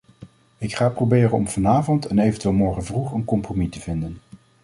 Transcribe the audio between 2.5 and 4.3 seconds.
morgenvroeg een compromis te vinden.